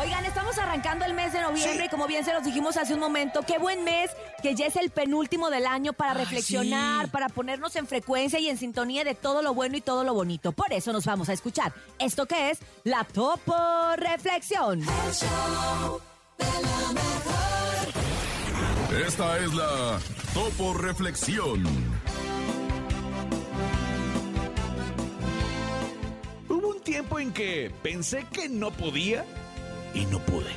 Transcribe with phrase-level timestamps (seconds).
[0.00, 3.00] Oigan, estamos arrancando el mes de noviembre y como bien se los dijimos hace un
[3.00, 4.10] momento, qué buen mes
[4.42, 8.56] que ya es el penúltimo del año para reflexionar, para ponernos en frecuencia y en
[8.56, 10.52] sintonía de todo lo bueno y todo lo bonito.
[10.52, 13.54] Por eso nos vamos a escuchar esto que es la Topo
[13.96, 14.80] Reflexión.
[19.06, 19.98] Esta es la
[20.32, 21.62] Topo Reflexión.
[26.48, 29.26] Hubo un tiempo en que pensé que no podía
[29.94, 30.50] y no pude.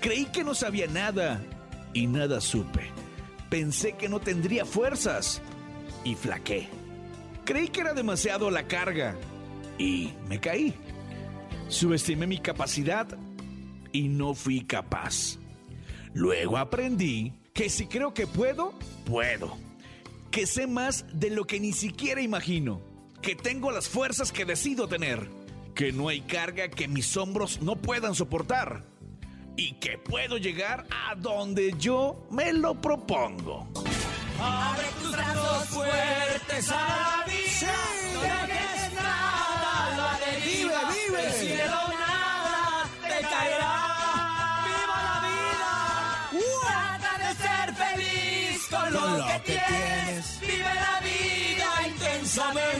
[0.00, 1.40] Creí que no sabía nada
[1.92, 2.90] y nada supe.
[3.50, 5.42] Pensé que no tendría fuerzas
[6.04, 6.68] y flaqué.
[7.44, 9.16] Creí que era demasiado la carga
[9.78, 10.74] y me caí.
[11.68, 13.06] Subestimé mi capacidad
[13.92, 15.38] y no fui capaz.
[16.14, 19.56] Luego aprendí que si creo que puedo, puedo.
[20.30, 22.80] Que sé más de lo que ni siquiera imagino.
[23.20, 25.28] Que tengo las fuerzas que decido tener.
[25.74, 28.84] Que no hay carga que mis hombros no puedan soportar.
[29.56, 33.68] Y que puedo llegar a donde yo me lo propongo.
[34.40, 37.74] Abre tus brazos fuertes a la vida.
[38.14, 40.80] No dejes nada la deriva.
[40.90, 41.26] Vive, vive.
[41.26, 43.74] El cielo nada te caerá.
[44.66, 45.72] ¡Viva la vida!
[46.62, 50.40] Trata de ser feliz con, lo, lo que, que tienes.
[50.40, 52.71] Vive la vida intensamente.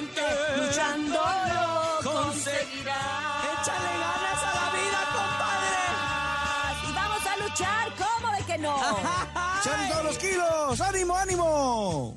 [7.52, 8.76] Luchar, ¿cómo de que no?
[9.60, 10.80] ¡Echan todos los kilos!
[10.80, 12.16] ¡Ánimo, ánimo!